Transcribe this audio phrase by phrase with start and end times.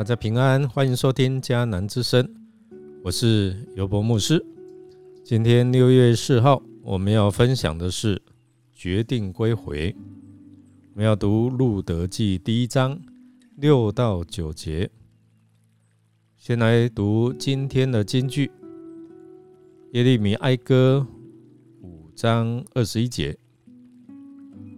[0.00, 2.26] 大家平安，欢迎收听迦南之声，
[3.02, 4.42] 我是尤博牧师。
[5.22, 8.22] 今天六月四号，我们要分享的是
[8.72, 9.94] 决定归回。
[10.94, 12.98] 我们要读路德记第一章
[13.56, 14.90] 六到九节。
[16.34, 18.50] 先来读今天的金句：
[19.92, 21.06] 耶利米哀歌
[21.82, 23.34] 五章二十一节。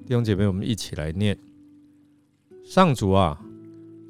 [0.04, 1.38] 弟兄姐妹，我们一起来念：
[2.64, 3.40] 上主啊！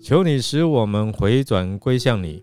[0.03, 2.43] 求你使我们回转归向你，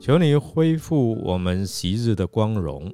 [0.00, 2.92] 求你恢复我们昔日的光荣。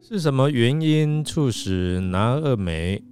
[0.00, 3.02] 是什么原因促使拿二美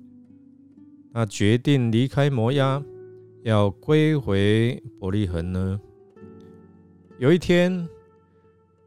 [1.12, 2.82] 他决定离开摩押，
[3.42, 5.78] 要归回伯利恒呢？
[7.18, 7.86] 有一天，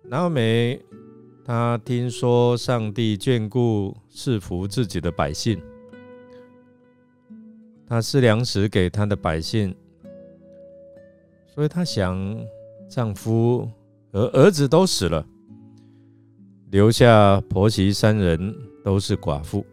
[0.02, 0.82] 拿二美
[1.46, 5.62] 他听说上帝眷顾赐福自己的百姓。
[7.88, 9.74] 他是粮食给他的百姓，
[11.46, 12.18] 所以她想，
[12.90, 13.70] 丈夫
[14.12, 15.24] 和儿子都死了，
[16.72, 19.64] 留下婆媳三人都是寡妇，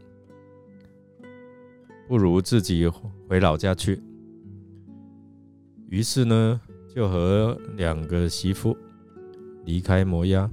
[2.06, 2.86] 不如自己
[3.26, 3.98] 回老家去。
[5.88, 6.60] 于是呢，
[6.94, 8.76] 就和两个媳妇
[9.64, 10.50] 离开摩押，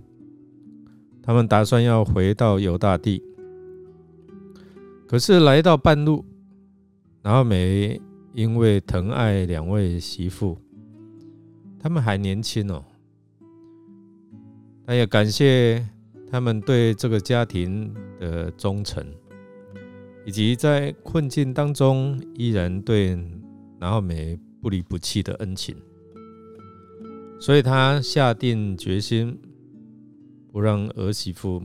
[1.22, 3.22] 他们打算要回到犹大地，
[5.06, 6.24] 可是来到半路。
[7.30, 8.02] 然后梅
[8.34, 10.58] 因为疼爱两位媳妇，
[11.80, 12.84] 他们还年轻哦，
[14.84, 15.88] 他也感谢
[16.32, 19.06] 他们对这个家庭的忠诚，
[20.26, 23.10] 以及在困境当中依然对
[23.80, 25.76] 然后梅不离不弃的恩情，
[27.40, 29.40] 所以他下定决心
[30.52, 31.62] 不让儿媳妇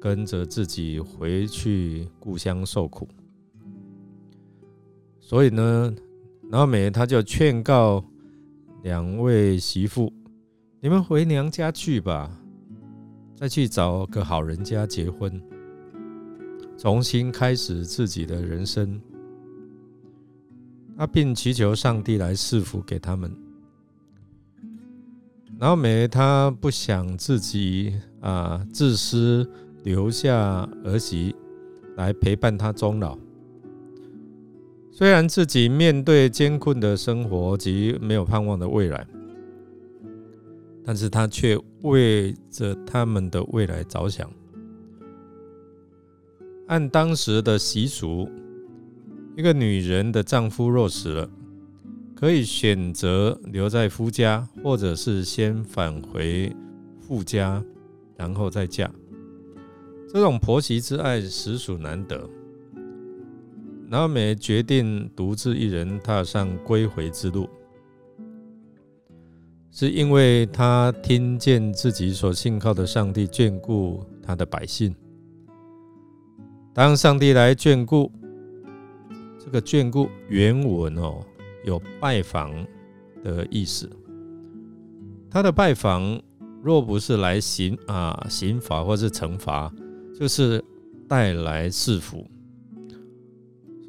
[0.00, 3.06] 跟着自己回去故乡受苦。
[5.32, 5.94] 所以呢，
[6.50, 8.04] 老美他就劝告
[8.82, 10.12] 两位媳妇
[10.78, 12.30] ：“你们回娘家去吧，
[13.34, 15.42] 再去找个好人家结婚，
[16.76, 19.00] 重新开始自己的人生。”
[20.98, 23.34] 他并祈求上帝来赐福给他们。
[25.58, 29.50] 然后美他不想自己啊自私，
[29.82, 31.34] 留下儿媳
[31.96, 33.16] 来陪伴他终老。
[34.94, 39.06] 虽然自己面对艰困的生活及没有盼望的未来，
[40.84, 44.30] 但是他却为着他们的未来着想。
[46.66, 48.28] 按当时的习俗，
[49.34, 51.30] 一个女人的丈夫若死了，
[52.14, 56.54] 可以选择留在夫家，或者是先返回
[57.00, 57.64] 夫家，
[58.18, 58.90] 然后再嫁。
[60.12, 62.28] 这种婆媳之爱实属难得。
[63.92, 67.46] 拿美决定独自一人踏上归回之路，
[69.70, 74.96] 是因为他听见自己所信靠的上帝眷顾他的百姓。
[76.72, 78.10] 当上帝来眷顾，
[79.38, 81.20] 这个眷顾原文哦
[81.62, 82.50] 有拜访
[83.22, 83.90] 的意思。
[85.30, 86.18] 他的拜访
[86.62, 89.70] 若不是来刑啊刑罚或是惩罚，
[90.18, 90.64] 就是
[91.06, 92.26] 带来赐福。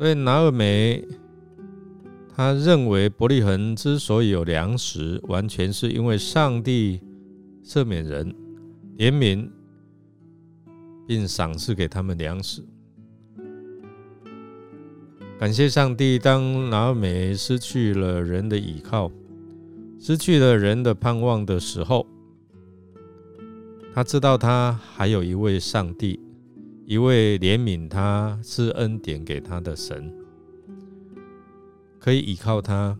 [0.03, 1.01] 所以拿尔美
[2.35, 6.99] 他认为伯利恒之所以有粮食，完全是因为上帝
[7.63, 8.35] 赦免人、
[8.97, 9.49] 怜悯，
[11.07, 12.61] 并赏赐给他们粮食。
[15.39, 19.09] 感谢上帝，当拿尔美失去了人的依靠，
[20.01, 22.05] 失去了人的盼望的时候，
[23.93, 26.19] 他知道他还有一位上帝。
[26.85, 30.13] 一位怜悯他、是恩典给他的神，
[31.97, 32.97] 可以依靠他，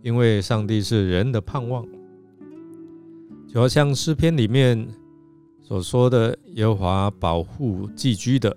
[0.00, 1.84] 因为上帝是人的盼望。
[3.48, 4.86] 就好像诗篇里面
[5.60, 8.56] 所说的：“耶和华保护寄居的，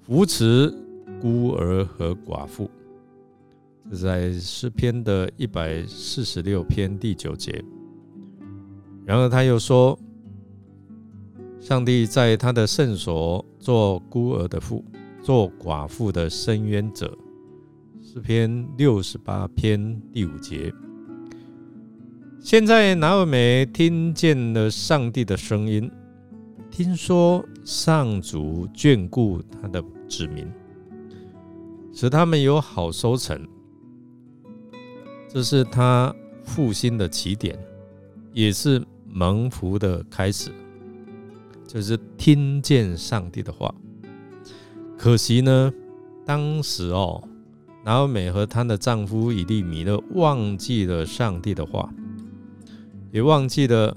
[0.00, 0.74] 扶持
[1.20, 2.68] 孤儿和寡妇。”
[3.88, 7.64] 这在诗篇的一百四十六篇第九节。
[9.04, 9.96] 然后他又说。
[11.62, 14.84] 上帝在他的圣所做孤儿的父，
[15.22, 17.16] 做寡妇的伸冤者。
[18.02, 20.74] 诗篇六十八篇第五节。
[22.40, 25.88] 现在拿尔美听见了上帝的声音，
[26.68, 30.44] 听说上主眷顾他的子民，
[31.92, 33.40] 使他们有好收成。
[35.28, 36.12] 这是他
[36.42, 37.56] 复兴的起点，
[38.32, 40.50] 也是蒙福的开始。
[41.72, 43.74] 就是听见上帝的话，
[44.98, 45.72] 可惜呢，
[46.22, 47.26] 当时哦，
[47.82, 51.90] 拿俄美和她的丈夫以利米勒忘记了上帝的话，
[53.10, 53.96] 也忘记了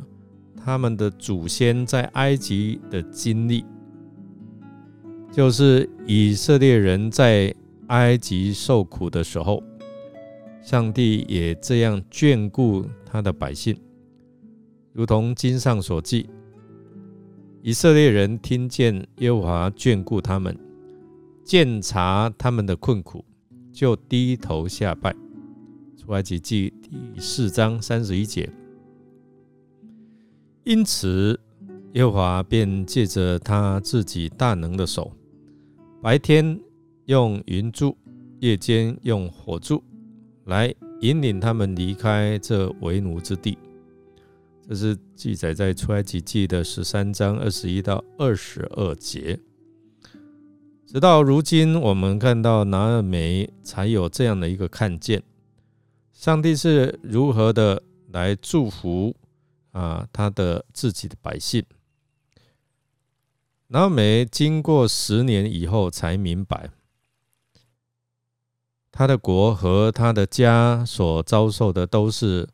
[0.63, 3.66] 他们的祖先在埃及的经历，
[5.30, 7.54] 就是以色列人在
[7.88, 9.62] 埃及受苦的时候，
[10.63, 13.77] 上帝也这样眷顾他的百姓，
[14.94, 16.30] 如同经上所记。
[17.65, 20.56] 以色列人听见耶和华眷顾他们，
[21.44, 23.25] 鉴察他们的困苦，
[23.73, 25.12] 就低头下拜。
[25.97, 28.47] 出埃及记第四章三十一节。
[30.63, 31.39] 因此，
[31.94, 35.12] 耶和华便借着他自己大能的手，
[36.03, 36.59] 白天
[37.06, 37.97] 用云柱，
[38.41, 39.83] 夜间用火柱，
[40.44, 40.71] 来
[41.01, 43.57] 引领他们离开这为奴之地。
[44.67, 49.39] 这是记载在出埃及记的十三章二十一到二十二节。
[50.88, 55.21] 直到如今，我们看到拿尔梅才有这样的一个看见：
[56.12, 59.15] 上帝是如何的来祝福
[59.71, 61.63] 啊他的自己的百姓。
[63.67, 66.71] 拿尔梅经过十年以后，才明白
[68.91, 72.50] 他的国和他的家所遭受的都是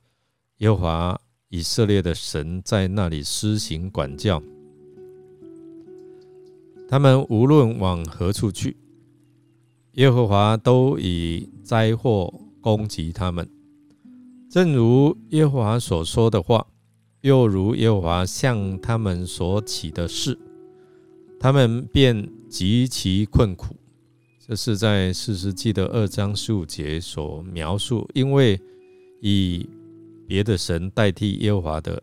[0.58, 1.22] 耶和华。
[1.54, 4.42] 以色列的神在那里施行管教，
[6.88, 8.78] 他们无论往何处去，
[9.96, 13.46] 耶和华都以灾祸攻击他们。
[14.50, 16.66] 正如耶和华所说的话，
[17.20, 20.40] 又如耶和华向他们所起的事，
[21.38, 23.76] 他们便极其困苦。
[24.40, 28.58] 这是在四世纪的二章十五节所描述，因为
[29.20, 29.70] 以。
[30.32, 32.02] 别的神代替耶和华的，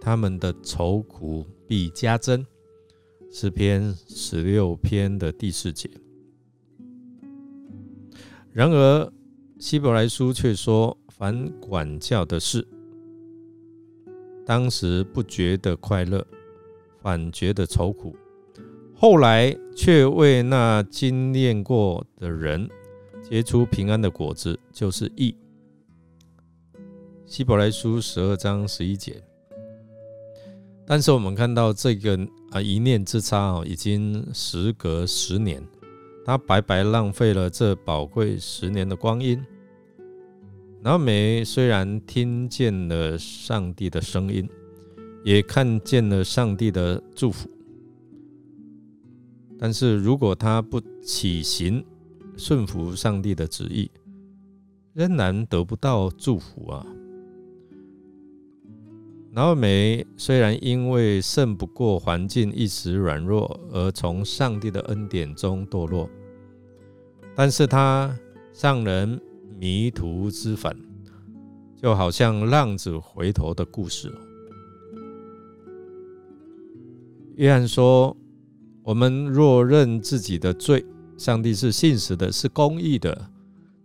[0.00, 2.44] 他们的愁苦必加增。
[3.30, 5.88] 诗篇十六篇的第四节。
[8.50, 9.12] 然而
[9.60, 12.66] 希伯来书却说，凡管教的事，
[14.44, 16.26] 当时不觉得快乐，
[17.00, 18.12] 反觉得愁苦；
[18.92, 22.68] 后来却为那经验过的人
[23.22, 25.32] 结出平安的果子，就是义。
[27.32, 29.16] 希伯来书十二章十一节，
[30.84, 32.14] 但是我们看到这个
[32.50, 35.66] 啊一念之差哦，已经时隔十年，
[36.26, 39.42] 他白白浪费了这宝贵十年的光阴。
[40.82, 44.46] 然后梅虽然听见了上帝的声音，
[45.24, 47.48] 也看见了上帝的祝福，
[49.58, 51.82] 但是如果他不起行
[52.36, 53.90] 顺服上帝的旨意，
[54.92, 56.86] 仍然得不到祝福啊。
[59.34, 66.06] 拿尔美虽然因为胜不过环境一时软弱而从上帝的恩典中堕落，
[67.34, 68.14] 但是他
[68.60, 69.18] 让人
[69.58, 70.76] 迷途知返，
[71.80, 74.12] 就好像浪子回头的故事。
[77.36, 78.14] 约翰说
[78.84, 80.84] ：“我们若认自己的罪，
[81.16, 83.30] 上帝是信实的，是公义的，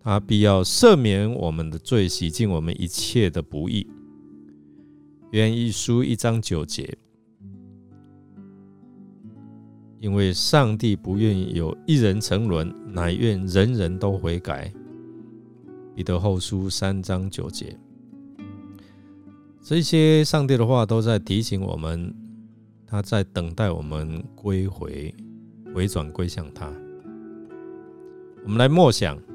[0.02, 3.88] 他必要赦免我们的罪，洗净我们一切的不义。”
[5.32, 6.98] 愿一书一章九节，
[10.00, 14.72] 因为上帝不愿意有一人沉沦，乃愿人人都悔改。
[15.94, 17.78] 彼得后书三章九节，
[19.62, 22.16] 这些上帝的话都在提醒我们，
[22.86, 25.14] 他在等待我们归回、
[25.76, 26.72] 回转归向他。
[28.46, 29.27] 我们来默想。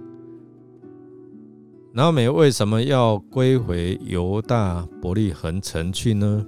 [1.94, 6.46] 拿美为什么要归回犹大伯利恒城去呢？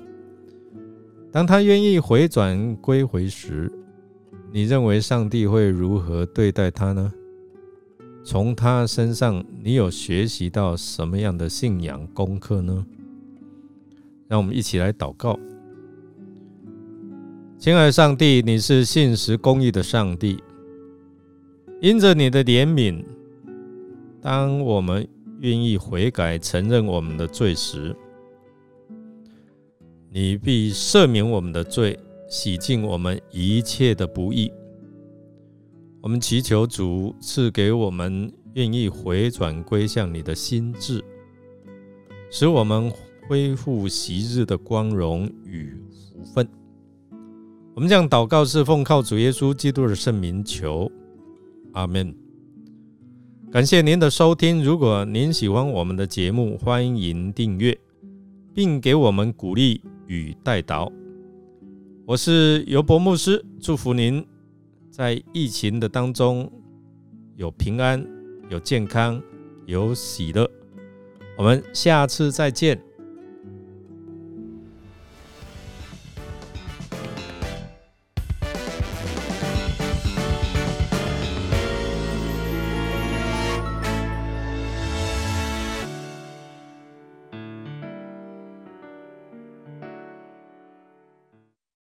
[1.31, 3.71] 当他愿意回转归回时，
[4.51, 7.13] 你认为上帝会如何对待他呢？
[8.25, 12.87] 从他身上，你有学习到什么样的信仰功课呢？
[14.27, 15.39] 让我们一起来祷告。
[17.59, 20.43] 亲爱的上帝，你是信实公义的上帝，
[21.83, 23.05] 因着你的怜悯，
[24.23, 25.07] 当我们。
[25.41, 27.95] 愿意悔改、承认我们的罪时，
[30.11, 31.99] 你必赦免我们的罪，
[32.29, 34.53] 洗净我们一切的不义。
[36.01, 41.03] 我们祈求主赐给我们愿意回转归向你的心智，
[42.31, 42.93] 使我们
[43.27, 46.49] 恢复昔日的光荣与福分。
[47.75, 50.91] 我们将祷告是奉靠主耶稣基督的圣名求，
[51.73, 52.24] 阿门。
[53.55, 54.65] 感谢您的收听。
[54.65, 57.79] 如果您喜欢我们的节目，欢迎订阅，
[58.53, 60.91] 并给我们鼓励与带导。
[62.05, 64.27] 我是尤伯牧师，祝福您
[64.91, 66.51] 在疫情的当中
[67.37, 68.05] 有平安、
[68.51, 69.23] 有健康，
[69.67, 70.51] 有喜乐。
[71.39, 72.77] 我们下次再见。